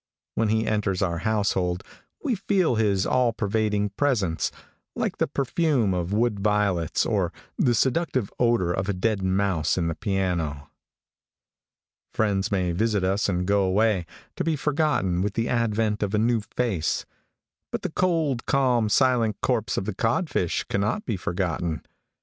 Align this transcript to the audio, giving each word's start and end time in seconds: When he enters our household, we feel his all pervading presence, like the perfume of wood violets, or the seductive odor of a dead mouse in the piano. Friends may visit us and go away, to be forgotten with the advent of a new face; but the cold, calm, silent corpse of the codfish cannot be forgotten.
When 0.33 0.49
he 0.49 0.65
enters 0.65 1.03
our 1.03 1.19
household, 1.19 1.83
we 2.23 2.33
feel 2.33 2.73
his 2.73 3.05
all 3.05 3.33
pervading 3.33 3.89
presence, 3.89 4.51
like 4.95 5.19
the 5.19 5.27
perfume 5.27 5.93
of 5.93 6.11
wood 6.11 6.39
violets, 6.39 7.05
or 7.05 7.31
the 7.59 7.75
seductive 7.75 8.33
odor 8.39 8.73
of 8.73 8.89
a 8.89 8.93
dead 8.93 9.21
mouse 9.21 9.77
in 9.77 9.89
the 9.89 9.93
piano. 9.93 10.71
Friends 12.15 12.51
may 12.51 12.71
visit 12.71 13.03
us 13.03 13.29
and 13.29 13.45
go 13.45 13.61
away, 13.61 14.07
to 14.37 14.43
be 14.43 14.55
forgotten 14.55 15.21
with 15.21 15.35
the 15.35 15.47
advent 15.47 16.01
of 16.01 16.15
a 16.15 16.17
new 16.17 16.41
face; 16.57 17.05
but 17.71 17.83
the 17.83 17.91
cold, 17.91 18.47
calm, 18.47 18.89
silent 18.89 19.37
corpse 19.43 19.77
of 19.77 19.85
the 19.85 19.93
codfish 19.93 20.63
cannot 20.63 21.05
be 21.05 21.15
forgotten. 21.15 21.85